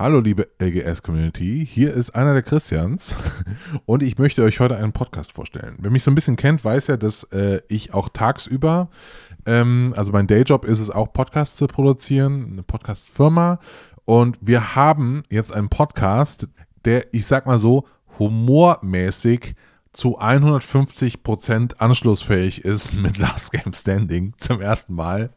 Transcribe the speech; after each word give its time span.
Hallo 0.00 0.20
liebe 0.20 0.46
LGS-Community, 0.60 1.66
hier 1.68 1.92
ist 1.92 2.10
einer 2.10 2.32
der 2.32 2.44
Christians. 2.44 3.16
Und 3.84 4.04
ich 4.04 4.16
möchte 4.16 4.44
euch 4.44 4.60
heute 4.60 4.76
einen 4.76 4.92
Podcast 4.92 5.32
vorstellen. 5.32 5.76
Wer 5.80 5.90
mich 5.90 6.04
so 6.04 6.12
ein 6.12 6.14
bisschen 6.14 6.36
kennt, 6.36 6.64
weiß 6.64 6.86
ja, 6.86 6.96
dass 6.96 7.24
äh, 7.32 7.62
ich 7.66 7.94
auch 7.94 8.08
tagsüber, 8.08 8.90
ähm, 9.44 9.92
also 9.96 10.12
mein 10.12 10.28
Dayjob 10.28 10.66
ist 10.66 10.78
es 10.78 10.90
auch 10.90 11.12
Podcasts 11.12 11.56
zu 11.56 11.66
produzieren, 11.66 12.50
eine 12.52 12.62
Podcast-Firma. 12.62 13.58
Und 14.04 14.38
wir 14.40 14.76
haben 14.76 15.24
jetzt 15.30 15.52
einen 15.52 15.68
Podcast, 15.68 16.46
der, 16.84 17.12
ich 17.12 17.26
sag 17.26 17.48
mal 17.48 17.58
so, 17.58 17.84
humormäßig 18.20 19.56
zu 19.92 20.20
150% 20.20 21.78
anschlussfähig 21.78 22.64
ist 22.64 22.92
mit 23.00 23.18
Last 23.18 23.52
Game 23.52 23.72
Standing 23.72 24.34
zum 24.38 24.60
ersten 24.60 24.94
Mal. 24.94 25.30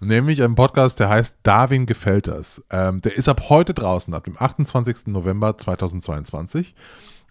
Nämlich 0.00 0.42
ein 0.42 0.54
Podcast, 0.54 1.00
der 1.00 1.08
heißt 1.08 1.38
Darwin 1.42 1.86
gefällt 1.86 2.26
das. 2.26 2.62
Ähm, 2.70 3.00
der 3.02 3.16
ist 3.16 3.28
ab 3.28 3.48
heute 3.48 3.74
draußen, 3.74 4.14
ab 4.14 4.24
dem 4.24 4.36
28. 4.38 5.08
November 5.08 5.56
2022. 5.56 6.74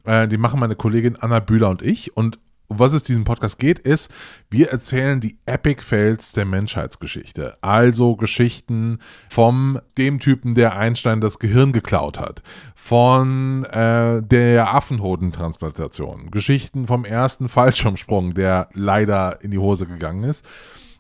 Äh, 0.06 0.28
die 0.28 0.38
machen 0.38 0.60
meine 0.60 0.76
Kollegin 0.76 1.16
Anna 1.16 1.40
Bühler 1.40 1.70
und 1.70 1.82
ich. 1.82 2.16
Und 2.16 2.40
um 2.68 2.80
was 2.80 2.94
es 2.94 3.04
diesem 3.04 3.24
Podcast 3.24 3.60
geht, 3.60 3.80
ist, 3.80 4.10
wir 4.50 4.70
erzählen 4.70 5.20
die 5.20 5.38
Epic 5.46 5.82
Fails 5.84 6.32
der 6.32 6.46
Menschheitsgeschichte. 6.46 7.58
Also 7.62 8.16
Geschichten 8.16 9.00
vom 9.30 9.80
dem 9.98 10.20
Typen, 10.20 10.56
der 10.56 10.76
Einstein 10.76 11.22
das 11.22 11.40
Gehirn 11.40 11.72
geklaut 11.72 12.20
hat, 12.20 12.42
von 12.76 13.66
äh, 13.66 14.22
der 14.24 14.74
Affenhodentransplantation, 14.74 16.32
Geschichten 16.32 16.88
vom 16.88 17.06
ersten 17.06 17.50
Fallschirmsprung, 17.50 18.34
der 18.34 18.70
leider 18.74 19.42
in 19.42 19.52
die 19.52 19.60
Hose 19.60 19.86
gegangen 19.86 20.24
ist. 20.24 20.46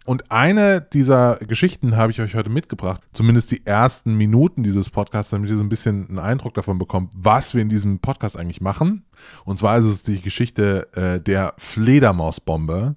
Und 0.05 0.31
eine 0.31 0.81
dieser 0.81 1.37
Geschichten 1.37 1.95
habe 1.95 2.11
ich 2.11 2.19
euch 2.19 2.35
heute 2.35 2.49
mitgebracht, 2.49 3.01
zumindest 3.13 3.51
die 3.51 3.65
ersten 3.65 4.15
Minuten 4.15 4.61
dieses 4.61 4.89
Podcasts, 4.89 5.31
damit 5.31 5.49
ihr 5.49 5.55
so 5.55 5.63
ein 5.63 5.69
bisschen 5.69 6.09
einen 6.09 6.19
Eindruck 6.19 6.53
davon 6.55 6.77
bekommt, 6.77 7.13
was 7.15 7.53
wir 7.53 7.61
in 7.61 7.69
diesem 7.69 7.99
Podcast 7.99 8.37
eigentlich 8.37 8.59
machen. 8.59 9.05
Und 9.45 9.57
zwar 9.57 9.77
ist 9.77 9.85
es 9.85 10.03
die 10.03 10.21
Geschichte 10.21 10.87
äh, 10.93 11.19
der 11.19 11.53
Fledermausbombe. 11.57 12.95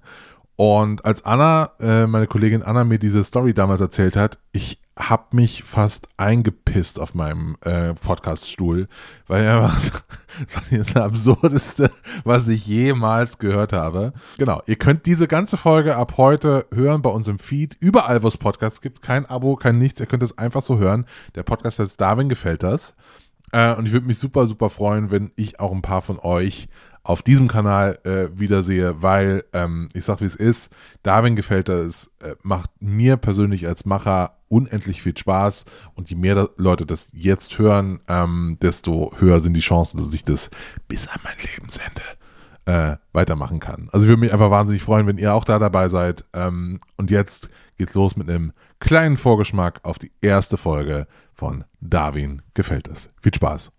Und 0.55 1.05
als 1.05 1.23
Anna, 1.23 1.69
äh, 1.79 2.07
meine 2.07 2.25
Kollegin 2.25 2.63
Anna 2.63 2.83
mir 2.83 2.97
diese 2.97 3.23
Story 3.23 3.53
damals 3.53 3.79
erzählt 3.79 4.15
hat, 4.15 4.39
ich 4.51 4.79
habe 4.97 5.35
mich 5.35 5.63
fast 5.63 6.07
eingepisst 6.17 6.99
auf 6.99 7.13
meinem 7.13 7.57
äh, 7.61 7.93
Podcaststuhl, 7.93 8.87
weil 9.27 9.45
er 9.45 9.61
was, 9.61 9.91
das 10.71 10.95
absurdeste, 10.95 11.91
was 12.23 12.47
ich 12.47 12.65
jemals 12.65 13.37
gehört 13.37 13.73
habe. 13.73 14.13
Genau, 14.39 14.61
ihr 14.65 14.77
könnt 14.77 15.05
diese 15.05 15.27
ganze 15.27 15.57
Folge 15.57 15.95
ab 15.95 16.13
heute 16.17 16.65
hören 16.73 17.03
bei 17.03 17.11
uns 17.11 17.27
im 17.27 17.37
Feed, 17.37 17.77
überall, 17.79 18.23
wo 18.23 18.27
es 18.27 18.37
Podcasts 18.37 18.81
gibt, 18.81 19.03
kein 19.03 19.25
Abo, 19.27 19.55
kein 19.55 19.77
nichts, 19.77 19.99
ihr 19.99 20.07
könnt 20.07 20.23
es 20.23 20.37
einfach 20.37 20.63
so 20.63 20.79
hören. 20.79 21.05
Der 21.35 21.43
Podcast 21.43 21.77
heißt 21.77 22.01
Darwin 22.01 22.29
gefällt 22.29 22.63
das. 22.63 22.95
Äh, 23.51 23.75
und 23.75 23.85
ich 23.85 23.93
würde 23.93 24.07
mich 24.07 24.19
super, 24.19 24.45
super 24.45 24.69
freuen, 24.69 25.11
wenn 25.11 25.31
ich 25.35 25.59
auch 25.59 25.71
ein 25.71 25.81
paar 25.81 26.01
von 26.01 26.19
euch 26.19 26.67
auf 27.03 27.21
diesem 27.21 27.47
Kanal 27.47 27.99
äh, 28.03 28.27
wiedersehe, 28.37 29.01
weil 29.01 29.45
ähm, 29.53 29.87
ich 29.93 30.03
sag 30.03 30.19
wie 30.19 30.25
es 30.25 30.35
ist, 30.35 30.73
Darwin 31.03 31.37
gefällt 31.37 31.69
das, 31.69 32.11
äh, 32.21 32.35
macht 32.43 32.69
mir 32.81 33.15
persönlich 33.15 33.65
als 33.65 33.85
Macher 33.85 34.37
unendlich 34.49 35.01
viel 35.01 35.17
Spaß. 35.17 35.63
Und 35.95 36.09
je 36.09 36.17
mehr 36.17 36.49
Leute 36.57 36.85
das 36.85 37.07
jetzt 37.13 37.57
hören, 37.59 38.01
ähm, 38.09 38.57
desto 38.61 39.13
höher 39.17 39.39
sind 39.39 39.53
die 39.53 39.61
Chancen, 39.61 39.97
dass 39.97 40.13
ich 40.13 40.25
das 40.25 40.49
bis 40.89 41.07
an 41.07 41.21
mein 41.23 41.37
Lebensende 41.53 42.01
äh, 42.67 42.97
weitermachen 43.13 43.59
kann. 43.61 43.89
Also 43.93 44.05
ich 44.05 44.09
würde 44.09 44.19
mich 44.19 44.33
einfach 44.33 44.51
wahnsinnig 44.51 44.83
freuen, 44.83 45.07
wenn 45.07 45.17
ihr 45.17 45.33
auch 45.33 45.45
da 45.45 45.57
dabei 45.57 45.87
seid. 45.87 46.25
Ähm, 46.33 46.81
und 46.97 47.09
jetzt 47.09 47.49
geht's 47.77 47.95
los 47.95 48.17
mit 48.17 48.29
einem 48.29 48.51
kleinen 48.79 49.17
Vorgeschmack 49.17 49.79
auf 49.83 49.97
die 49.97 50.11
erste 50.21 50.57
Folge 50.57 51.07
von 51.33 51.63
Darwin 51.79 52.41
gefällt 52.53 52.89
es. 52.89 53.09
Viel 53.21 53.33
Spaß. 53.33 53.71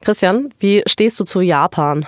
Christian, 0.00 0.52
wie 0.58 0.82
stehst 0.86 1.18
du 1.20 1.24
zu 1.24 1.40
Japan? 1.40 2.06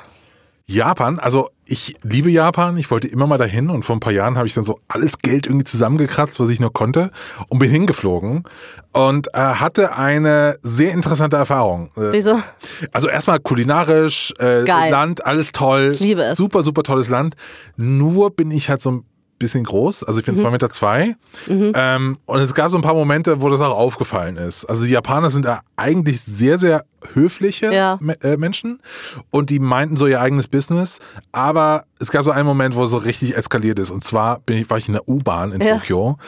Japan, 0.71 1.19
also 1.19 1.49
ich 1.65 1.97
liebe 2.03 2.31
Japan, 2.31 2.77
ich 2.77 2.91
wollte 2.91 3.09
immer 3.09 3.27
mal 3.27 3.39
dahin 3.39 3.71
und 3.71 3.87
vor 3.87 3.97
ein 3.97 4.01
paar 4.01 4.13
Jahren 4.13 4.37
habe 4.37 4.47
ich 4.47 4.53
dann 4.53 4.65
so 4.65 4.81
alles 4.87 5.19
Geld 5.19 5.47
irgendwie 5.47 5.65
zusammengekratzt, 5.65 6.39
was 6.41 6.51
ich 6.51 6.61
nur 6.61 6.75
konnte 6.75 7.11
und 7.49 7.59
bin 7.59 7.71
hingeflogen 7.71 8.45
und 8.93 9.29
äh, 9.35 9.39
hatte 9.39 9.97
eine 9.97 10.59
sehr 10.63 10.93
interessante 10.93 11.39
Erfahrung. 11.39 11.91
Äh, 11.97 12.13
Wieso? 12.13 12.39
Also 12.93 13.09
erstmal 13.09 13.41
kulinarisch, 13.41 14.35
äh, 14.39 14.61
Land, 14.91 15.25
alles 15.25 15.53
toll. 15.53 15.93
Ich 15.95 16.01
liebe 16.01 16.23
es. 16.23 16.37
Super, 16.37 16.63
super 16.63 16.83
tolles 16.83 17.09
Land. 17.09 17.35
Nur 17.77 18.31
bin 18.31 18.51
ich 18.51 18.69
halt 18.69 18.83
so 18.83 18.91
ein 18.91 19.05
bisschen 19.39 19.65
groß, 19.65 20.05
also 20.05 20.21
ich 20.21 20.27
bin 20.27 20.35
mhm. 20.35 20.41
zwei 20.41 20.51
Meter 20.51 20.71
zwei. 20.71 21.17
Mhm. 21.47 21.73
Ähm, 21.75 22.17
und 22.27 22.41
es 22.41 22.55
gab 22.55 22.71
so 22.71 22.79
ein 22.79 22.83
paar 22.83 22.95
Momente, 22.95 23.41
wo 23.41 23.49
das 23.49 23.61
auch 23.61 23.77
aufgefallen 23.77 24.37
ist. 24.37 24.65
Also 24.65 24.85
die 24.85 24.91
Japaner 24.91 25.31
sind 25.31 25.45
da 25.45 25.61
eigentlich 25.77 26.21
sehr, 26.21 26.59
sehr 26.59 26.85
höfliche 27.13 27.73
ja. 27.73 27.99
äh, 28.23 28.37
Menschen 28.37 28.81
und 29.31 29.51
die 29.51 29.59
meinten 29.59 29.97
so 29.97 30.07
ihr 30.07 30.21
eigenes 30.21 30.49
Business. 30.49 30.99
Aber 31.33 31.85
es 31.99 32.11
gab 32.11 32.25
so 32.25 32.31
einen 32.31 32.47
Moment, 32.47 32.77
wo 32.77 32.85
es 32.85 32.91
so 32.91 32.99
richtig 32.99 33.37
eskaliert 33.37 33.79
ist. 33.79 33.91
Und 33.91 34.05
zwar 34.05 34.41
bin 34.41 34.57
ich, 34.57 34.71
war 34.71 34.79
ich 34.79 34.89
in 34.89 34.95
der 34.95 35.09
U-Bahn 35.09 35.53
in 35.53 35.61
ja. 35.61 35.79
Tokio 35.79 36.19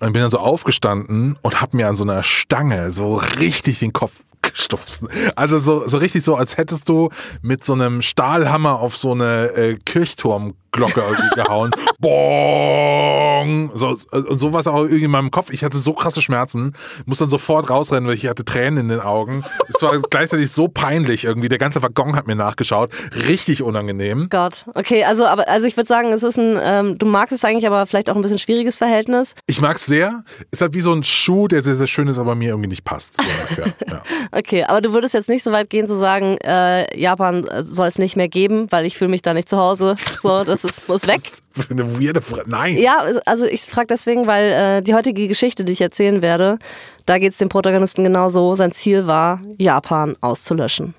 und 0.00 0.12
bin 0.12 0.22
dann 0.22 0.30
so 0.30 0.38
aufgestanden 0.38 1.36
und 1.42 1.60
habe 1.60 1.76
mir 1.76 1.88
an 1.88 1.96
so 1.96 2.04
einer 2.04 2.22
Stange 2.22 2.92
so 2.92 3.16
richtig 3.16 3.80
den 3.80 3.92
Kopf 3.92 4.12
gestoßen. 4.42 5.08
Also 5.36 5.58
so, 5.58 5.86
so 5.86 5.98
richtig 5.98 6.24
so, 6.24 6.36
als 6.36 6.56
hättest 6.56 6.88
du 6.88 7.10
mit 7.42 7.64
so 7.64 7.72
einem 7.72 8.02
Stahlhammer 8.02 8.78
auf 8.78 8.96
so 8.96 9.12
eine 9.12 9.48
äh, 9.50 9.78
Kirchturmglocke 9.84 11.00
irgendwie 11.00 11.34
gehauen. 11.34 11.70
Bong! 11.98 13.70
So, 13.74 13.98
und 14.10 14.38
so 14.38 14.52
war 14.52 14.60
es 14.60 14.66
auch 14.66 14.82
irgendwie 14.82 15.04
in 15.04 15.10
meinem 15.10 15.30
Kopf. 15.30 15.50
Ich 15.50 15.64
hatte 15.64 15.78
so 15.78 15.92
krasse 15.92 16.22
Schmerzen, 16.22 16.74
muss 17.06 17.18
dann 17.18 17.30
sofort 17.30 17.70
rausrennen, 17.70 18.06
weil 18.06 18.14
ich 18.14 18.26
hatte 18.26 18.44
Tränen 18.44 18.78
in 18.78 18.88
den 18.88 19.00
Augen. 19.00 19.44
Es 19.68 19.82
war 19.82 19.98
gleichzeitig 19.98 20.50
so 20.50 20.68
peinlich 20.68 21.24
irgendwie. 21.24 21.48
Der 21.48 21.58
ganze 21.58 21.82
Waggon 21.82 22.16
hat 22.16 22.26
mir 22.26 22.36
nachgeschaut. 22.36 22.90
Richtig 23.28 23.62
unangenehm. 23.62 24.28
Gott. 24.30 24.66
Okay, 24.74 25.04
also 25.04 25.17
aber 25.26 25.48
also 25.48 25.66
ich 25.66 25.76
würde 25.76 25.88
sagen, 25.88 26.12
es 26.12 26.22
ist 26.22 26.38
ein, 26.38 26.58
ähm, 26.60 26.98
du 26.98 27.06
magst 27.06 27.32
es 27.32 27.44
eigentlich, 27.44 27.66
aber 27.66 27.86
vielleicht 27.86 28.10
auch 28.10 28.16
ein 28.16 28.22
bisschen 28.22 28.38
schwieriges 28.38 28.76
Verhältnis. 28.76 29.34
Ich 29.46 29.60
mag 29.60 29.76
es 29.76 29.86
sehr. 29.86 30.24
Ist 30.50 30.62
halt 30.62 30.74
wie 30.74 30.80
so 30.80 30.92
ein 30.92 31.04
Schuh, 31.04 31.48
der 31.48 31.62
sehr, 31.62 31.76
sehr 31.76 31.86
schön 31.86 32.08
ist, 32.08 32.18
aber 32.18 32.34
mir 32.34 32.50
irgendwie 32.50 32.68
nicht 32.68 32.84
passt. 32.84 33.16
So 33.16 33.62
ja. 33.88 34.02
Okay, 34.32 34.64
aber 34.64 34.80
du 34.80 34.92
würdest 34.92 35.14
jetzt 35.14 35.28
nicht 35.28 35.42
so 35.42 35.52
weit 35.52 35.70
gehen 35.70 35.88
zu 35.88 35.96
sagen, 35.96 36.36
äh, 36.38 36.98
Japan 36.98 37.46
äh, 37.46 37.62
soll 37.62 37.88
es 37.88 37.98
nicht 37.98 38.16
mehr 38.16 38.28
geben, 38.28 38.66
weil 38.70 38.86
ich 38.86 38.96
fühle 38.96 39.10
mich 39.10 39.22
da 39.22 39.34
nicht 39.34 39.48
zu 39.48 39.56
Hause. 39.56 39.96
So, 40.06 40.44
das 40.44 40.64
ist 40.64 40.88
muss 40.88 41.06
weg. 41.06 41.20
Das 41.54 41.64
ist 41.64 41.70
eine 41.70 42.00
weirde 42.00 42.20
Frage. 42.20 42.44
Nein. 42.46 42.76
Ja, 42.78 43.04
also 43.24 43.46
ich 43.46 43.62
frage 43.62 43.88
deswegen, 43.88 44.26
weil 44.26 44.78
äh, 44.78 44.80
die 44.82 44.94
heutige 44.94 45.28
Geschichte, 45.28 45.64
die 45.64 45.72
ich 45.72 45.80
erzählen 45.80 46.22
werde, 46.22 46.58
da 47.06 47.18
geht 47.18 47.32
es 47.32 47.38
dem 47.38 47.48
Protagonisten 47.48 48.04
genauso. 48.04 48.54
Sein 48.54 48.72
Ziel 48.72 49.06
war, 49.06 49.40
Japan 49.56 50.16
auszulöschen. 50.20 50.94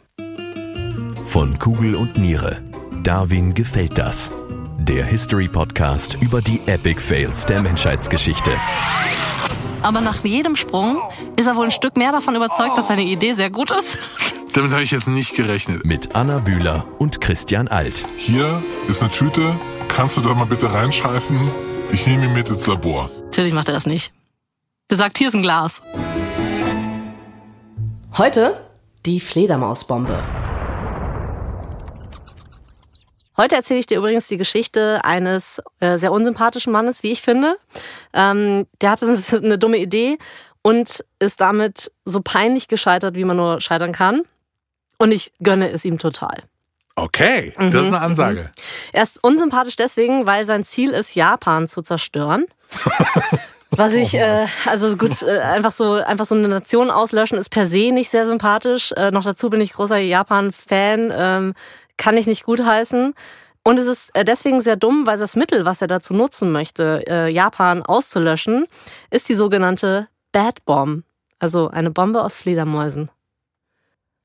Von 1.23 1.59
Kugel 1.59 1.95
und 1.95 2.17
Niere. 2.17 2.68
Darwin 3.03 3.53
gefällt 3.53 3.97
das. 3.97 4.31
Der 4.77 5.05
History 5.05 5.47
Podcast 5.47 6.17
über 6.21 6.41
die 6.41 6.59
Epic 6.65 6.99
Fails 6.99 7.45
der 7.45 7.61
Menschheitsgeschichte. 7.61 8.51
Aber 9.81 10.01
nach 10.01 10.23
jedem 10.25 10.55
Sprung 10.55 10.99
ist 11.37 11.47
er 11.47 11.55
wohl 11.55 11.65
ein 11.65 11.71
Stück 11.71 11.95
mehr 11.95 12.11
davon 12.11 12.35
überzeugt, 12.35 12.77
dass 12.77 12.87
seine 12.87 13.03
Idee 13.03 13.33
sehr 13.33 13.49
gut 13.49 13.71
ist. 13.71 13.97
Damit 14.53 14.71
habe 14.71 14.83
ich 14.83 14.91
jetzt 14.91 15.07
nicht 15.07 15.35
gerechnet. 15.35 15.85
Mit 15.85 16.15
Anna 16.15 16.39
Bühler 16.39 16.85
und 16.97 17.21
Christian 17.21 17.67
Alt. 17.67 18.05
Hier 18.17 18.61
ist 18.87 19.01
eine 19.01 19.11
Tüte. 19.11 19.55
Kannst 19.87 20.17
du 20.17 20.21
da 20.21 20.33
mal 20.33 20.45
bitte 20.45 20.73
reinscheißen? 20.73 21.39
Ich 21.93 22.05
nehme 22.05 22.25
ihn 22.25 22.33
mit 22.33 22.49
ins 22.49 22.67
Labor. 22.67 23.09
Natürlich 23.25 23.53
macht 23.53 23.67
er 23.69 23.73
das 23.73 23.85
nicht. 23.85 24.11
Der 24.89 24.97
sagt, 24.97 25.17
hier 25.17 25.29
ist 25.29 25.35
ein 25.35 25.43
Glas. 25.43 25.81
Heute 28.17 28.59
die 29.05 29.19
Fledermausbombe. 29.19 30.23
Heute 33.39 33.55
erzähle 33.55 33.79
ich 33.79 33.87
dir 33.87 33.99
übrigens 33.99 34.27
die 34.27 34.35
Geschichte 34.35 34.99
eines 35.05 35.61
äh, 35.79 35.97
sehr 35.97 36.11
unsympathischen 36.11 36.73
Mannes, 36.73 37.03
wie 37.03 37.11
ich 37.13 37.21
finde. 37.21 37.55
Ähm, 38.11 38.67
der 38.81 38.91
hatte 38.91 39.05
eine 39.41 39.57
dumme 39.57 39.77
Idee 39.77 40.17
und 40.61 41.05
ist 41.19 41.39
damit 41.39 41.89
so 42.03 42.19
peinlich 42.21 42.67
gescheitert, 42.67 43.15
wie 43.15 43.23
man 43.23 43.37
nur 43.37 43.61
scheitern 43.61 43.93
kann. 43.93 44.23
Und 44.97 45.13
ich 45.13 45.31
gönne 45.41 45.71
es 45.71 45.85
ihm 45.85 45.99
total. 45.99 46.35
Okay, 46.95 47.53
das 47.55 47.73
mhm, 47.73 47.79
ist 47.79 47.87
eine 47.87 48.01
Ansage. 48.01 48.41
Mhm. 48.41 48.61
Er 48.91 49.03
ist 49.03 49.23
unsympathisch 49.23 49.77
deswegen, 49.77 50.25
weil 50.25 50.45
sein 50.45 50.65
Ziel 50.65 50.89
ist, 50.89 51.15
Japan 51.15 51.69
zu 51.69 51.81
zerstören. 51.81 52.45
Was 53.71 53.93
ich, 53.93 54.15
äh, 54.15 54.47
also 54.65 54.97
gut, 54.97 55.21
äh, 55.21 55.39
einfach 55.39 55.71
so, 55.71 55.93
einfach 55.93 56.25
so 56.25 56.35
eine 56.35 56.49
Nation 56.49 56.91
auslöschen 56.91 57.37
ist 57.37 57.49
per 57.49 57.67
se 57.67 57.93
nicht 57.93 58.09
sehr 58.09 58.25
sympathisch. 58.25 58.91
Äh, 58.91 59.11
noch 59.11 59.23
dazu 59.23 59.49
bin 59.49 59.61
ich 59.61 59.71
großer 59.71 59.97
Japan-Fan. 59.97 61.13
Ähm, 61.15 61.53
kann 61.99 62.17
ich 62.17 62.25
nicht 62.25 62.45
gutheißen. 62.45 63.13
Und 63.63 63.77
es 63.77 63.85
ist 63.85 64.09
äh, 64.15 64.25
deswegen 64.25 64.61
sehr 64.61 64.77
dumm, 64.77 65.05
weil 65.05 65.19
das 65.19 65.35
Mittel, 65.35 65.65
was 65.65 65.81
er 65.83 65.87
dazu 65.87 66.15
nutzen 66.15 66.51
möchte, 66.51 67.03
äh, 67.07 67.29
Japan 67.29 67.83
auszulöschen, 67.83 68.65
ist 69.11 69.29
die 69.29 69.35
sogenannte 69.35 70.07
Bad 70.31 70.65
Bomb. 70.65 71.03
Also 71.37 71.69
eine 71.69 71.91
Bombe 71.91 72.23
aus 72.23 72.35
Fledermäusen. 72.35 73.11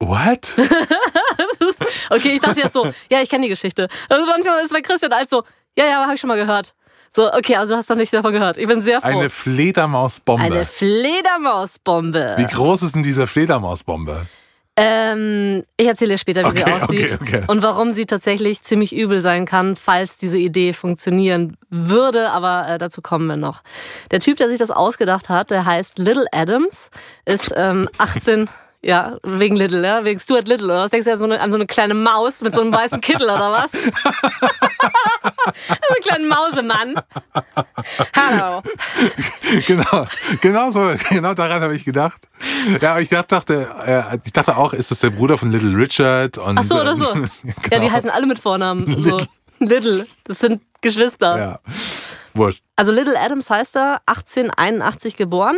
What? 0.01 0.55
okay, 2.11 2.35
ich 2.35 2.41
dachte 2.41 2.61
jetzt 2.61 2.73
so, 2.73 2.91
ja, 3.11 3.21
ich 3.21 3.29
kenne 3.29 3.43
die 3.43 3.49
Geschichte. 3.49 3.89
Also 4.09 4.27
manchmal 4.27 4.65
ist 4.65 4.73
bei 4.73 4.81
Christian 4.81 5.13
halt 5.13 5.29
so, 5.29 5.45
ja, 5.77 5.85
ja, 5.85 6.03
habe 6.03 6.15
ich 6.15 6.21
schon 6.21 6.29
mal 6.29 6.37
gehört. 6.37 6.75
So, 7.11 7.33
okay, 7.33 7.57
also 7.57 7.75
du 7.75 7.79
hast 7.79 7.89
noch 7.91 7.97
nicht 7.97 8.13
davon 8.13 8.33
gehört. 8.33 8.57
Ich 8.57 8.67
bin 8.67 8.81
sehr 8.81 9.01
froh. 9.01 9.07
Eine 9.07 9.31
Fledermausbombe. 9.31 10.43
Eine 10.43 10.65
Fledermausbombe. 10.65 12.35
Wie 12.39 12.47
groß 12.47 12.83
ist 12.83 12.95
denn 12.97 13.05
diese 13.05 13.27
Fledermausbombe? 13.27 14.27
Ähm, 14.77 15.63
ich 15.77 15.87
erzähle 15.87 16.13
dir 16.13 16.19
später, 16.19 16.43
wie 16.43 16.47
Okay, 16.49 16.65
sie 16.67 16.73
aussieht 16.73 17.19
okay, 17.21 17.37
okay. 17.37 17.45
und 17.47 17.63
warum 17.63 17.93
sie 17.93 18.07
tatsächlich 18.07 18.63
ziemlich 18.63 18.95
übel 18.95 19.21
sein 19.21 19.47
kann, 19.47 19.77
falls 19.77 20.19
diese 20.19 20.37
Idee 20.39 20.73
funktionieren 20.73 21.57
würde, 21.71 22.31
aber 22.31 22.67
äh, 22.69 22.79
dazu 22.79 23.01
kommen 23.01 23.29
wir 23.29 23.37
noch. 23.37 23.63
Der 24.11 24.19
Typ, 24.19 24.37
der 24.37 24.49
sich 24.49 24.59
das 24.59 24.73
ausgedacht 24.73 25.29
hat, 25.29 25.53
der 25.53 25.65
heißt 25.65 25.99
Little 25.99 26.27
Adams, 26.33 26.91
ist 27.25 27.53
ähm, 27.55 27.89
18, 27.99 28.49
ja, 28.85 29.17
wegen 29.23 29.57
Little, 29.57 29.87
ja, 29.87 30.05
wegen 30.05 30.21
Stuart 30.21 30.47
Little, 30.47 30.67
oder 30.67 30.83
was 30.85 30.91
denkst 30.91 31.07
du 31.07 31.13
an 31.13 31.19
so 31.19 31.25
eine, 31.25 31.41
an 31.41 31.51
so 31.51 31.57
eine 31.57 31.67
kleine 31.67 31.95
Maus 31.95 32.43
mit 32.43 32.55
so 32.55 32.61
einem 32.61 32.73
weißen 32.73 33.01
Kittel 33.01 33.29
oder 33.29 33.51
was? 33.51 33.73
so 35.69 35.95
einen 35.95 36.03
kleinen 36.03 36.29
Mausemann. 36.29 36.95
Hallo. 38.17 38.63
genau, 39.67 40.07
genau 40.41 40.71
so, 40.71 40.95
genau 41.09 41.35
daran 41.35 41.63
habe 41.63 41.77
ich 41.77 41.85
gedacht. 41.85 42.29
Ja, 42.81 42.93
aber 42.93 43.01
ich 43.01 43.09
dachte, 43.09 43.69
äh, 43.87 44.19
ich 44.25 44.33
dachte 44.33 44.57
auch, 44.57 44.73
ist 44.73 44.91
das 44.91 45.01
der 45.01 45.11
Bruder 45.11 45.39
von 45.39 45.51
Little 45.51 45.77
Richard? 45.77 46.39
Und, 46.39 46.59
Ach 46.59 46.63
so, 46.63 46.81
oder 46.81 46.95
so. 46.95 47.13
genau. 47.13 47.29
Ja, 47.71 47.79
die 47.81 47.91
heißen 47.91 48.11
alle 48.11 48.27
mit 48.27 48.39
Vornamen. 48.39 49.03
So. 49.03 49.21
Little. 49.59 50.07
Das 50.25 50.39
sind 50.39 50.63
Geschwister. 50.81 51.39
Ja, 51.39 51.59
wurscht. 52.35 52.64
Also 52.77 52.91
Little 52.91 53.19
Adams 53.19 53.51
heißt 53.51 53.77
er, 53.77 54.01
1881 54.07 55.17
geboren, 55.17 55.57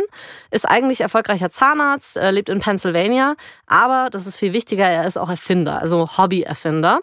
ist 0.51 0.65
eigentlich 0.65 1.01
erfolgreicher 1.01 1.49
Zahnarzt, 1.49 2.15
äh, 2.17 2.29
lebt 2.29 2.49
in 2.49 2.59
Pennsylvania, 2.59 3.35
aber 3.65 4.09
das 4.11 4.27
ist 4.27 4.37
viel 4.37 4.53
wichtiger, 4.53 4.85
er 4.85 5.07
ist 5.07 5.17
auch 5.17 5.29
Erfinder, 5.29 5.79
also 5.79 6.17
Hobbyerfinder. 6.17 6.99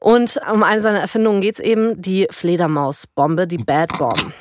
Und 0.00 0.40
um 0.52 0.64
eine 0.64 0.80
seiner 0.80 0.98
Erfindungen 0.98 1.40
geht's 1.40 1.60
eben, 1.60 2.02
die 2.02 2.26
Fledermausbombe, 2.30 3.46
die 3.46 3.58
Bad 3.58 3.96
Bomb. 3.98 4.32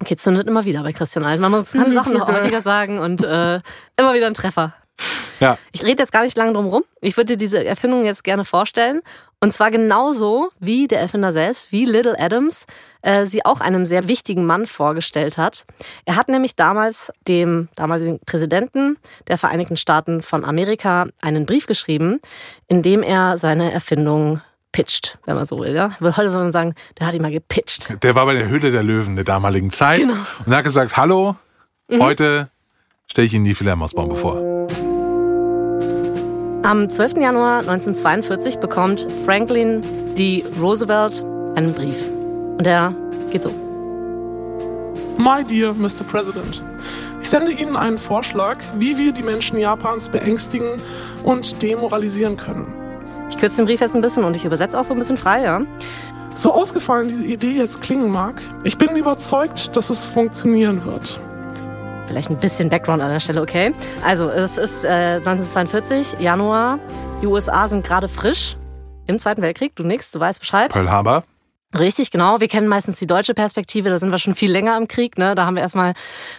Okay, 0.00 0.16
zündet 0.16 0.48
immer 0.48 0.64
wieder 0.64 0.82
bei 0.82 0.92
Christian 0.92 1.26
Alt. 1.26 1.40
Man 1.40 1.50
muss 1.50 1.72
kann 1.72 1.92
Sachen 1.92 2.14
noch 2.14 2.26
häufiger 2.26 2.62
sagen 2.62 2.98
und 2.98 3.22
äh, 3.22 3.60
immer 3.98 4.14
wieder 4.14 4.26
ein 4.26 4.34
Treffer. 4.34 4.74
Ja, 5.40 5.58
Ich 5.72 5.82
rede 5.82 6.02
jetzt 6.02 6.12
gar 6.12 6.22
nicht 6.22 6.36
lange 6.36 6.52
drum 6.52 6.66
rum. 6.66 6.84
Ich 7.00 7.16
würde 7.16 7.32
dir 7.32 7.36
diese 7.36 7.64
Erfindung 7.64 8.04
jetzt 8.04 8.24
gerne 8.24 8.44
vorstellen. 8.44 9.00
Und 9.40 9.52
zwar 9.52 9.72
genauso 9.72 10.50
wie 10.60 10.86
der 10.86 11.00
Erfinder 11.00 11.32
selbst, 11.32 11.72
wie 11.72 11.84
Little 11.84 12.14
Adams, 12.16 12.64
äh, 13.02 13.26
sie 13.26 13.44
auch 13.44 13.60
einem 13.60 13.86
sehr 13.86 14.06
wichtigen 14.06 14.46
Mann 14.46 14.66
vorgestellt 14.66 15.36
hat. 15.36 15.64
Er 16.04 16.14
hat 16.14 16.28
nämlich 16.28 16.54
damals 16.54 17.10
dem 17.26 17.68
damaligen 17.74 18.20
Präsidenten 18.24 18.98
der 19.26 19.38
Vereinigten 19.38 19.76
Staaten 19.76 20.22
von 20.22 20.44
Amerika 20.44 21.06
einen 21.20 21.44
Brief 21.44 21.66
geschrieben, 21.66 22.20
in 22.68 22.82
dem 22.82 23.02
er 23.02 23.36
seine 23.36 23.72
Erfindung 23.72 24.40
pitcht, 24.70 25.18
wenn 25.26 25.34
man 25.34 25.44
so 25.44 25.58
will. 25.58 25.74
Ja? 25.74 25.96
Heute 26.00 26.16
würde 26.30 26.44
man 26.44 26.52
sagen, 26.52 26.74
der 27.00 27.08
hat 27.08 27.14
ihn 27.14 27.22
mal 27.22 27.32
gepitcht. 27.32 27.92
der 28.02 28.14
war 28.14 28.24
bei 28.26 28.34
der 28.34 28.46
Höhle 28.48 28.70
der 28.70 28.84
Löwen 28.84 29.16
der 29.16 29.24
damaligen 29.24 29.72
Zeit 29.72 29.98
Genau. 29.98 30.14
und 30.46 30.54
hat 30.54 30.62
gesagt, 30.62 30.96
hallo, 30.96 31.34
heute 31.90 32.48
stelle 33.08 33.26
ich 33.26 33.34
Ihnen 33.34 33.44
die 33.44 33.54
Fledermausbombe 33.54 34.14
vor. 34.14 34.36
Am 36.64 36.88
12. 36.88 37.16
Januar 37.16 37.58
1942 37.58 38.58
bekommt 38.58 39.08
Franklin 39.24 39.82
D. 40.16 40.44
Roosevelt 40.60 41.24
einen 41.56 41.72
Brief. 41.72 42.08
Und 42.56 42.64
der 42.64 42.94
geht 43.32 43.42
so. 43.42 43.50
My 45.18 45.42
dear 45.42 45.74
Mr. 45.74 46.04
President, 46.08 46.62
ich 47.20 47.28
sende 47.28 47.50
Ihnen 47.50 47.76
einen 47.76 47.98
Vorschlag, 47.98 48.58
wie 48.78 48.96
wir 48.96 49.10
die 49.12 49.24
Menschen 49.24 49.58
Japans 49.58 50.08
beängstigen 50.08 50.80
und 51.24 51.60
demoralisieren 51.60 52.36
können. 52.36 52.72
Ich 53.28 53.38
kürze 53.38 53.56
den 53.56 53.66
Brief 53.66 53.80
jetzt 53.80 53.96
ein 53.96 54.00
bisschen 54.00 54.22
und 54.22 54.36
ich 54.36 54.44
übersetze 54.44 54.78
auch 54.78 54.84
so 54.84 54.94
ein 54.94 55.00
bisschen 55.00 55.16
frei, 55.16 55.42
ja. 55.42 55.62
So 56.36 56.52
ausgefallen 56.52 57.08
diese 57.08 57.24
Idee 57.24 57.56
jetzt 57.56 57.80
klingen 57.80 58.08
mag, 58.08 58.40
ich 58.62 58.78
bin 58.78 58.94
überzeugt, 58.94 59.76
dass 59.76 59.90
es 59.90 60.06
funktionieren 60.06 60.84
wird. 60.84 61.20
Vielleicht 62.12 62.28
ein 62.28 62.36
bisschen 62.36 62.68
Background 62.68 63.00
an 63.00 63.08
der 63.08 63.20
Stelle, 63.20 63.40
okay? 63.40 63.72
Also, 64.04 64.28
es 64.28 64.58
ist 64.58 64.84
äh, 64.84 65.16
1942, 65.16 66.20
Januar. 66.20 66.78
Die 67.22 67.26
USA 67.26 67.68
sind 67.68 67.86
gerade 67.86 68.06
frisch 68.06 68.58
im 69.06 69.18
Zweiten 69.18 69.40
Weltkrieg. 69.40 69.74
Du 69.76 69.82
nix, 69.82 70.10
du 70.10 70.20
weißt 70.20 70.38
Bescheid. 70.38 70.70
Pearl 70.70 70.90
Harbor. 70.90 71.24
Richtig, 71.74 72.10
genau. 72.10 72.38
Wir 72.38 72.48
kennen 72.48 72.68
meistens 72.68 72.98
die 72.98 73.06
deutsche 73.06 73.32
Perspektive, 73.32 73.88
da 73.88 73.98
sind 73.98 74.10
wir 74.10 74.18
schon 74.18 74.34
viel 74.34 74.52
länger 74.52 74.76
im 74.76 74.88
Krieg. 74.88 75.16
Ne? 75.16 75.34
Da 75.34 75.46
haben 75.46 75.54
wir 75.54 75.62
erstmal 75.62 75.94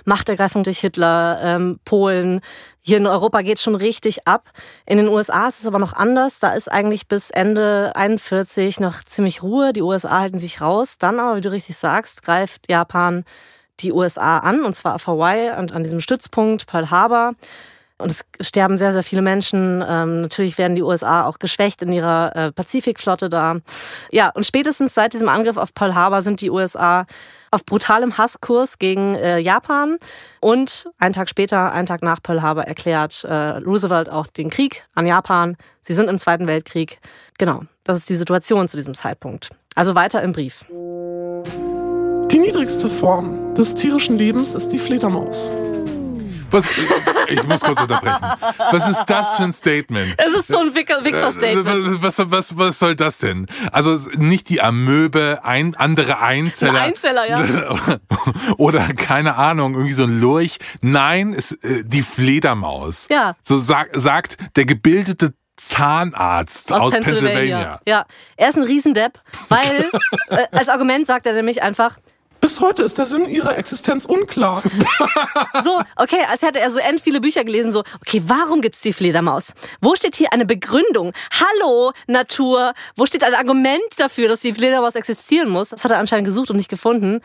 Machtergreifung 0.05 0.61
durch 0.61 0.77
Hitler, 0.77 1.39
ähm, 1.41 1.79
Polen. 1.85 2.41
Hier 2.81 2.97
in 2.97 3.07
Europa 3.07 3.41
geht's 3.41 3.63
schon 3.63 3.73
richtig 3.73 4.27
ab. 4.27 4.51
In 4.85 4.97
den 4.97 5.07
USA 5.07 5.47
ist 5.47 5.59
es 5.59 5.65
aber 5.65 5.79
noch 5.79 5.93
anders. 5.93 6.39
Da 6.39 6.53
ist 6.53 6.71
eigentlich 6.71 7.07
bis 7.07 7.31
Ende 7.31 7.93
41 7.95 8.79
noch 8.79 9.03
ziemlich 9.03 9.41
Ruhe. 9.41 9.73
Die 9.73 9.81
USA 9.81 10.19
halten 10.19 10.37
sich 10.37 10.61
raus. 10.61 10.99
Dann 10.99 11.19
aber, 11.19 11.37
wie 11.37 11.41
du 11.41 11.51
richtig 11.51 11.77
sagst, 11.77 12.21
greift 12.21 12.69
Japan 12.69 13.25
die 13.79 13.91
USA 13.91 14.39
an, 14.39 14.63
und 14.63 14.73
zwar 14.73 14.95
auf 14.95 15.07
Hawaii 15.07 15.57
und 15.57 15.73
an 15.73 15.83
diesem 15.83 15.99
Stützpunkt 15.99 16.67
Pearl 16.67 16.89
Harbor. 16.89 17.33
Und 17.99 18.11
es 18.11 18.25
sterben 18.41 18.77
sehr, 18.77 18.91
sehr 18.91 19.03
viele 19.03 19.21
Menschen. 19.21 19.83
Ähm, 19.87 20.21
natürlich 20.21 20.57
werden 20.57 20.75
die 20.75 20.81
USA 20.81 21.25
auch 21.25 21.39
geschwächt 21.39 21.81
in 21.81 21.91
ihrer 21.91 22.35
äh, 22.35 22.51
Pazifikflotte 22.51 23.29
da. 23.29 23.57
Ja, 24.11 24.29
und 24.29 24.45
spätestens 24.45 24.93
seit 24.93 25.13
diesem 25.13 25.29
Angriff 25.29 25.57
auf 25.57 25.73
Pearl 25.73 25.95
Harbor 25.95 26.21
sind 26.21 26.41
die 26.41 26.49
USA 26.49 27.05
auf 27.51 27.63
brutalem 27.65 28.17
Hasskurs 28.17 28.79
gegen 28.79 29.15
äh, 29.15 29.37
Japan. 29.37 29.97
Und 30.41 30.89
einen 30.97 31.13
Tag 31.13 31.29
später, 31.29 31.71
einen 31.71 31.87
Tag 31.87 32.01
nach 32.01 32.21
Pearl 32.21 32.41
Harbor, 32.41 32.63
erklärt 32.63 33.23
äh, 33.23 33.33
Roosevelt 33.33 34.09
auch 34.09 34.27
den 34.27 34.49
Krieg 34.49 34.85
an 34.95 35.05
Japan. 35.05 35.55
Sie 35.81 35.93
sind 35.93 36.09
im 36.09 36.19
Zweiten 36.19 36.47
Weltkrieg. 36.47 36.99
Genau, 37.37 37.61
das 37.83 37.97
ist 37.97 38.09
die 38.09 38.15
Situation 38.15 38.67
zu 38.67 38.75
diesem 38.75 38.95
Zeitpunkt. 38.95 39.51
Also 39.75 39.95
weiter 39.95 40.21
im 40.23 40.33
Brief. 40.33 40.65
Die 42.33 42.39
niedrigste 42.39 42.89
Form 42.89 43.53
des 43.53 43.75
tierischen 43.75 44.17
Lebens 44.17 44.55
ist 44.55 44.69
die 44.69 44.79
Fledermaus. 44.79 45.51
Was, 46.49 46.65
ich 47.29 47.43
muss 47.43 47.61
kurz 47.61 47.79
unterbrechen. 47.79 48.25
Was 48.71 48.89
ist 48.89 49.05
das 49.05 49.37
für 49.37 49.43
ein 49.43 49.53
Statement? 49.53 50.15
Es 50.17 50.39
ist 50.39 50.47
so 50.47 50.57
ein 50.57 50.73
Wichser- 50.73 51.05
Wichser-Statement. 51.05 52.01
Was, 52.01 52.17
was, 52.17 52.31
was, 52.31 52.57
was 52.57 52.79
soll 52.79 52.95
das 52.95 53.19
denn? 53.19 53.45
Also 53.71 53.99
nicht 54.15 54.49
die 54.49 54.61
Amöbe, 54.61 55.41
ein, 55.43 55.75
andere 55.75 56.21
Einzeller. 56.21 56.73
Ein 56.81 56.89
Einzeller, 56.89 57.29
ja. 57.29 57.99
Oder 58.57 58.93
keine 58.95 59.35
Ahnung, 59.35 59.73
irgendwie 59.75 59.93
so 59.93 60.03
ein 60.05 60.19
Lurch. 60.19 60.57
Nein, 60.81 61.33
es, 61.37 61.51
äh, 61.51 61.83
die 61.85 62.01
Fledermaus. 62.01 63.07
Ja. 63.11 63.35
So 63.43 63.59
sag, 63.59 63.89
sagt 63.93 64.37
der 64.55 64.65
gebildete 64.65 65.33
Zahnarzt 65.55 66.71
aus, 66.71 66.93
Pennsylvania. 66.93 67.79
Ja, 67.87 68.05
er 68.37 68.49
ist 68.49 68.57
ein 68.57 68.63
Riesendepp, 68.63 69.19
weil 69.49 69.91
äh, 70.29 70.47
als 70.51 70.69
Argument 70.69 71.05
sagt 71.05 71.27
er 71.27 71.33
nämlich 71.33 71.61
einfach, 71.61 71.97
Bis 72.43 72.59
heute 72.59 72.83
ist 72.83 72.97
der 72.97 73.05
Sinn 73.05 73.25
ihrer 73.25 73.57
Existenz 73.57 74.03
unklar. 74.03 74.61
so, 75.63 75.79
okay, 75.95 76.25
als 76.29 76.41
hätte 76.41 76.59
er 76.59 76.69
so 76.71 76.79
end 76.79 76.99
viele 76.99 77.21
Bücher 77.21 77.45
gelesen, 77.45 77.71
so, 77.71 77.85
okay, 78.01 78.21
warum 78.27 78.59
gibt's 78.59 78.81
die 78.81 78.91
Fledermaus? 78.91 79.53
Wo 79.79 79.95
steht 79.95 80.17
hier 80.17 80.33
eine 80.33 80.45
Begründung? 80.45 81.13
Hallo, 81.31 81.93
Natur, 82.05 82.73
wo 82.97 83.05
steht 83.05 83.23
ein 83.23 83.33
Argument 83.33 83.81
dafür, 83.95 84.27
dass 84.27 84.41
die 84.41 84.53
Fledermaus 84.53 84.95
existieren 84.95 85.47
muss? 85.47 85.69
Das 85.69 85.85
hat 85.85 85.91
er 85.91 85.99
anscheinend 85.99 86.25
gesucht 86.25 86.49
und 86.49 86.57
nicht 86.57 86.67
gefunden. 86.67 87.21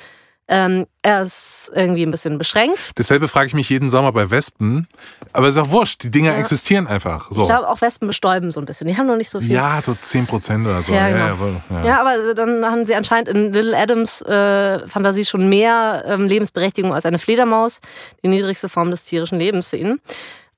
Ähm, 0.50 0.86
er 1.02 1.22
ist 1.22 1.70
irgendwie 1.74 2.02
ein 2.02 2.10
bisschen 2.10 2.38
beschränkt. 2.38 2.92
Dasselbe 2.94 3.28
frage 3.28 3.48
ich 3.48 3.54
mich 3.54 3.68
jeden 3.68 3.90
Sommer 3.90 4.12
bei 4.12 4.30
Wespen. 4.30 4.88
Aber 5.34 5.48
ist 5.48 5.58
auch 5.58 5.70
wurscht, 5.70 6.02
die 6.04 6.10
Dinger 6.10 6.36
existieren 6.38 6.86
einfach. 6.86 7.30
So. 7.30 7.42
Ich 7.42 7.48
glaube, 7.48 7.68
auch 7.68 7.82
Wespen 7.82 8.08
bestäuben 8.08 8.50
so 8.50 8.58
ein 8.58 8.64
bisschen. 8.64 8.86
Die 8.86 8.96
haben 8.96 9.06
noch 9.06 9.16
nicht 9.16 9.28
so 9.28 9.40
viel. 9.40 9.52
Ja, 9.52 9.80
so 9.82 9.94
10 9.94 10.26
Prozent 10.26 10.66
oder 10.66 10.80
so. 10.80 10.92
Ja, 10.92 11.08
Ja, 11.08 11.34
genau. 11.34 11.60
ja. 11.70 11.84
Ja, 11.84 12.00
aber 12.00 12.34
dann 12.34 12.64
haben 12.64 12.86
sie 12.86 12.94
anscheinend 12.94 13.28
in 13.28 13.52
Little 13.52 13.76
Adams 13.76 14.22
äh, 14.22 14.88
Fantasie 14.88 15.26
schon 15.26 15.48
mehr 15.50 16.04
ähm, 16.06 16.26
Lebensberechtigung 16.26 16.94
als 16.94 17.04
eine 17.04 17.18
Fledermaus, 17.18 17.80
die 18.22 18.28
niedrigste 18.28 18.70
Form 18.70 18.90
des 18.90 19.04
tierischen 19.04 19.38
Lebens 19.38 19.68
für 19.68 19.76
ihn. 19.76 20.00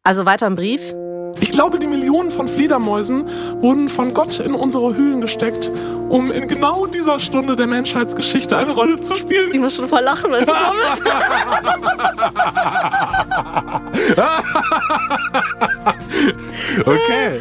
Also 0.04 0.24
weiter 0.24 0.46
im 0.46 0.54
Brief. 0.54 0.94
Ich 1.38 1.52
glaube, 1.52 1.78
die 1.78 1.86
Millionen 1.86 2.30
von 2.30 2.48
Fledermäusen 2.48 3.26
wurden 3.60 3.88
von 3.88 4.12
Gott 4.14 4.40
in 4.40 4.54
unsere 4.54 4.94
Höhlen 4.94 5.20
gesteckt, 5.20 5.70
um 6.08 6.30
in 6.30 6.48
genau 6.48 6.86
dieser 6.86 7.20
Stunde 7.20 7.54
der 7.56 7.66
Menschheitsgeschichte 7.66 8.56
eine 8.56 8.72
Rolle 8.72 9.00
zu 9.00 9.14
Ich 9.14 9.20
spielen. 9.20 9.60
muss 9.60 9.76
schon 9.76 9.88
voll 9.88 10.00
lachen, 10.02 10.30
weil 10.32 10.42
es 10.42 10.48
ist. 10.48 11.02
Okay. 16.86 17.40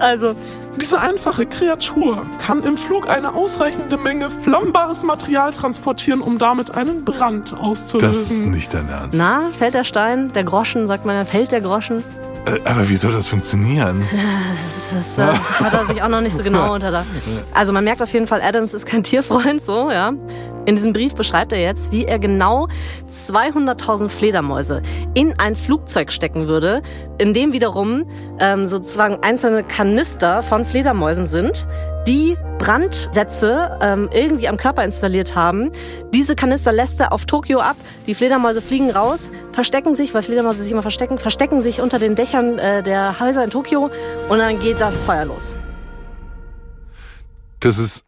Also, 0.00 0.34
Diese 0.78 1.00
einfache 1.00 1.46
Kreatur 1.46 2.22
kann 2.44 2.62
im 2.62 2.76
Flug 2.76 3.08
eine 3.08 3.32
ausreichende 3.34 3.96
Menge 3.96 4.28
flammbares 4.28 5.02
Material 5.04 5.52
transportieren, 5.54 6.20
um 6.20 6.36
damit 6.36 6.74
einen 6.76 7.02
Brand 7.04 7.52
Das 7.52 7.58
ist 7.58 7.64
auszulösen. 7.94 8.50
nicht 8.50 8.74
dein 8.74 8.88
Ernst. 8.90 9.16
na, 9.16 9.50
fällt 9.56 9.72
der 9.72 9.84
Stein, 9.84 10.32
der 10.34 10.44
Groschen, 10.44 10.86
sagt 10.86 11.06
man, 11.06 11.16
ja, 11.16 11.24
fällt 11.24 11.50
der 11.50 11.62
Groschen. 11.62 12.04
Äh, 12.46 12.60
Aber 12.64 12.88
wie 12.88 12.96
soll 12.96 13.12
das 13.12 13.28
funktionieren? 13.28 14.04
Das, 14.12 14.94
das 14.94 15.18
äh, 15.18 15.38
hat 15.64 15.72
er 15.74 15.86
sich 15.86 16.02
auch 16.02 16.08
noch 16.08 16.20
nicht 16.20 16.36
so 16.36 16.42
genau 16.42 16.74
unter 16.74 16.90
da. 16.90 17.04
Also 17.52 17.72
man 17.72 17.84
merkt 17.84 18.00
auf 18.00 18.12
jeden 18.12 18.26
Fall, 18.26 18.40
Adams 18.40 18.72
ist 18.72 18.86
kein 18.86 19.02
Tierfreund, 19.02 19.60
so, 19.62 19.90
ja. 19.90 20.12
In 20.64 20.74
diesem 20.74 20.92
Brief 20.92 21.14
beschreibt 21.14 21.52
er 21.52 21.60
jetzt, 21.60 21.92
wie 21.92 22.04
er 22.06 22.18
genau 22.18 22.68
200.000 23.12 24.08
Fledermäuse 24.08 24.82
in 25.14 25.38
ein 25.38 25.54
Flugzeug 25.54 26.10
stecken 26.10 26.48
würde, 26.48 26.82
in 27.18 27.34
dem 27.34 27.52
wiederum 27.52 28.04
ähm, 28.40 28.66
sozusagen 28.66 29.18
einzelne 29.22 29.62
Kanister 29.62 30.42
von 30.42 30.64
Fledermäusen 30.64 31.26
sind, 31.26 31.68
die 32.06 32.36
Brandsätze 32.58 33.78
ähm, 33.82 34.08
irgendwie 34.12 34.48
am 34.48 34.56
Körper 34.56 34.84
installiert 34.84 35.34
haben. 35.34 35.70
Diese 36.14 36.34
Kanister 36.36 36.72
lässt 36.72 37.00
er 37.00 37.12
auf 37.12 37.24
Tokio 37.24 37.60
ab. 37.60 37.76
Die 38.06 38.14
Fledermäuse 38.14 38.62
fliegen 38.62 38.90
raus, 38.90 39.30
verstecken 39.52 39.94
sich, 39.94 40.14
weil 40.14 40.22
Fledermäuse 40.22 40.62
sich 40.62 40.72
immer 40.72 40.82
verstecken, 40.82 41.18
verstecken 41.18 41.60
sich 41.60 41.80
unter 41.80 41.98
den 41.98 42.14
Dächern 42.14 42.58
äh, 42.58 42.82
der 42.82 43.20
Häuser 43.20 43.44
in 43.44 43.50
Tokio 43.50 43.90
und 44.28 44.38
dann 44.38 44.60
geht 44.60 44.80
das 44.80 45.02
Feuer 45.02 45.24
los. 45.24 45.54
Das 47.60 47.78
ist 47.78 48.05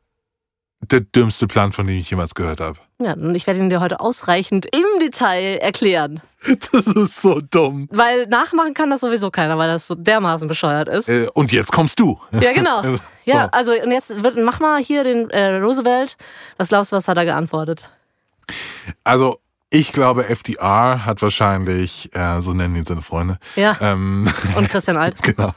der 0.90 1.00
dümmste 1.00 1.46
Plan, 1.46 1.72
von 1.72 1.86
dem 1.86 1.96
ich 1.98 2.10
jemals 2.10 2.34
gehört 2.34 2.60
habe. 2.60 2.78
Ja, 3.00 3.12
und 3.12 3.34
ich 3.34 3.46
werde 3.46 3.60
ihn 3.60 3.70
dir 3.70 3.80
heute 3.80 4.00
ausreichend 4.00 4.66
im 4.66 5.00
Detail 5.00 5.58
erklären. 5.60 6.20
Das 6.72 6.86
ist 6.86 7.20
so 7.20 7.40
dumm. 7.40 7.88
Weil 7.90 8.26
nachmachen 8.28 8.72
kann 8.72 8.90
das 8.90 9.00
sowieso 9.00 9.30
keiner, 9.30 9.58
weil 9.58 9.68
das 9.68 9.88
so 9.88 9.94
dermaßen 9.96 10.46
bescheuert 10.48 10.88
ist. 10.88 11.08
Äh, 11.08 11.28
und 11.34 11.50
jetzt 11.52 11.72
kommst 11.72 11.98
du. 12.00 12.18
Ja, 12.32 12.52
genau. 12.52 12.82
So. 13.28 13.34
Ja, 13.34 13.48
also 13.52 13.72
und 13.72 13.90
jetzt 13.90 14.22
wird, 14.22 14.36
mach 14.38 14.58
mal 14.60 14.80
hier 14.82 15.04
den 15.04 15.28
äh, 15.30 15.56
Roosevelt. 15.56 16.16
Was 16.56 16.68
glaubst 16.70 16.92
du, 16.92 16.96
was 16.96 17.06
hat 17.08 17.18
er 17.18 17.26
geantwortet? 17.26 17.90
Also, 19.04 19.38
ich 19.70 19.92
glaube, 19.92 20.28
FDR 20.30 21.04
hat 21.04 21.20
wahrscheinlich, 21.20 22.08
äh, 22.14 22.40
so 22.40 22.54
nennen 22.54 22.74
ihn 22.76 22.86
seine 22.86 23.02
Freunde, 23.02 23.38
Ja. 23.56 23.76
ähm, 23.82 24.26
Und 24.56 24.70
Christian 24.70 24.96
Alt. 24.96 25.22
genau, 25.22 25.52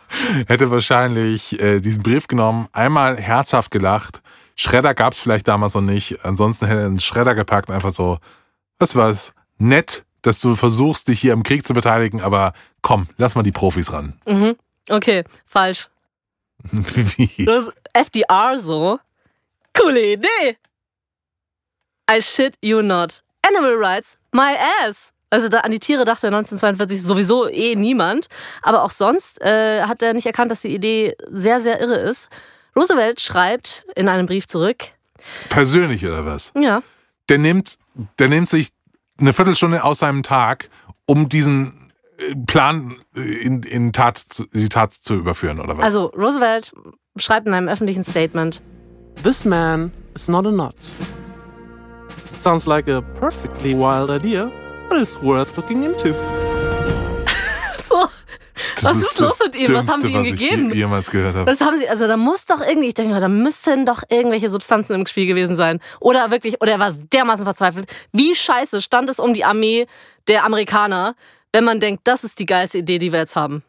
hätte 0.48 0.70
wahrscheinlich 0.70 1.58
äh, 1.62 1.80
diesen 1.80 2.04
Brief 2.04 2.28
genommen, 2.28 2.68
einmal 2.74 3.16
herzhaft 3.18 3.72
gelacht. 3.72 4.22
Schredder 4.56 4.94
gab's 4.94 5.20
vielleicht 5.20 5.48
damals 5.48 5.74
noch 5.76 5.82
nicht. 5.82 6.24
Ansonsten 6.24 6.68
hätte 6.68 6.82
er 6.82 6.86
einen 6.88 7.00
Schredder 7.00 7.36
gepackt 7.36 7.70
und 7.70 7.76
einfach 7.76 7.92
so, 7.92 8.20
was 8.80 8.96
war's? 8.96 9.34
Nett, 9.58 10.06
dass 10.22 10.40
du 10.40 10.56
versuchst, 10.56 11.08
dich 11.08 11.20
hier 11.20 11.34
im 11.34 11.44
Krieg 11.44 11.66
zu 11.66 11.74
beteiligen, 11.74 12.22
aber 12.22 12.54
komm, 12.82 13.08
lass 13.18 13.36
mal 13.36 13.44
die 13.44 13.52
Profis 13.52 13.92
ran. 13.92 14.20
Mhm. 14.28 14.56
Okay, 14.90 15.24
falsch. 15.46 15.90
Wie? 16.64 17.30
Das 17.46 17.72
FDR 17.94 18.60
so. 18.60 19.00
Coole 19.78 20.14
Idee. 20.14 20.58
I 22.10 22.22
shit 22.22 22.56
you 22.62 22.82
not. 22.82 23.24
Animal 23.48 23.76
rights, 23.76 24.18
my 24.32 24.56
ass. 24.84 25.14
Also 25.30 25.48
da, 25.48 25.60
an 25.60 25.72
die 25.72 25.80
Tiere 25.80 26.04
dachte 26.04 26.28
1942 26.28 27.02
sowieso 27.02 27.48
eh 27.48 27.76
niemand. 27.76 28.28
Aber 28.62 28.84
auch 28.84 28.92
sonst 28.92 29.42
äh, 29.42 29.84
hat 29.84 30.02
er 30.02 30.14
nicht 30.14 30.26
erkannt, 30.26 30.52
dass 30.52 30.62
die 30.62 30.74
Idee 30.74 31.16
sehr, 31.30 31.62
sehr 31.62 31.80
irre 31.80 31.96
ist. 31.96 32.30
Roosevelt 32.76 33.20
schreibt 33.22 33.86
in 33.96 34.08
einem 34.08 34.28
Brief 34.28 34.48
zurück, 34.48 34.90
Persönlich 35.50 36.06
oder 36.06 36.26
was? 36.26 36.52
ja, 36.56 36.82
Der 37.30 37.38
nimmt, 37.38 37.78
der 38.20 38.28
nimmt 38.30 38.50
sich 38.50 38.70
eine 39.20 39.34
Viertelstunde 39.34 39.84
aus 39.84 40.00
seinem 40.00 40.24
Tag, 40.24 40.70
um 41.06 41.30
diesen 41.30 41.92
äh, 42.18 42.34
Plan 42.48 42.96
äh, 43.16 43.20
in, 43.22 43.62
in 43.64 43.94
Tat, 43.94 44.18
zu- 44.18 44.46
die 44.54 44.70
Tat 44.70 44.94
zu 44.94 45.14
überführen, 45.16 45.60
oder 45.60 45.78
was? 45.78 45.84
also 45.86 46.06
Roosevelt 46.08 46.72
schreibt 47.18 47.46
in 47.48 47.54
einem 47.54 47.68
öffentlichen 47.68 48.04
Statement, 48.04 48.62
This 49.24 49.46
man 49.46 49.92
is 50.16 50.28
not 50.30 50.48
a 50.48 50.52
nut. 50.52 50.74
Sounds 52.40 52.66
like 52.66 52.88
a 52.88 53.02
perfectly 53.02 53.76
wild 53.76 54.10
idea, 54.10 54.50
but 54.90 54.98
it's 55.00 55.22
worth 55.22 55.56
looking 55.58 55.84
into. 55.84 56.16
Was 58.84 58.98
ist 58.98 59.20
los 59.20 59.40
mit 59.44 59.56
ihm? 59.56 59.74
Was 59.74 59.88
haben 59.88 60.02
sie 60.02 60.10
ihm 60.14 60.24
gegeben? 60.24 60.70
je- 60.72 60.78
jemals 60.78 61.10
gehört 61.12 61.36
habe. 61.36 61.50
Das 61.50 61.62
haben 61.62 61.78
sie, 61.80 61.88
also 61.90 62.08
da 62.08 62.18
muss 62.18 62.46
doch 62.46 62.62
irgendwie, 62.62 62.90
ich 62.90 62.94
denke 62.94 63.14
mal, 63.14 63.22
da 63.22 63.28
müssen 63.30 63.86
doch 63.86 64.04
irgendwelche 64.10 64.50
Substanzen 64.50 64.94
im 64.94 65.06
Spiel 65.08 65.28
gewesen 65.28 65.56
sein. 65.56 65.80
Oder 66.00 66.32
wirklich, 66.32 66.62
oder 66.62 66.74
er 66.74 66.80
war 66.80 66.92
dermaßen 66.92 67.46
verzweifelt. 67.46 67.86
Wie 68.12 68.36
scheiße 68.36 68.82
stand 68.82 69.10
es 69.10 69.20
um 69.20 69.34
die 69.34 69.44
Armee 69.46 69.86
der 70.28 70.46
Amerikaner, 70.46 71.16
wenn 71.54 71.64
man 71.64 71.80
denkt, 71.80 72.02
das 72.06 72.24
ist 72.24 72.40
die 72.40 72.46
geilste 72.46 72.78
Idee, 72.80 73.00
die 73.00 73.12
wir 73.12 73.20
jetzt 73.20 73.36
haben. 73.36 73.64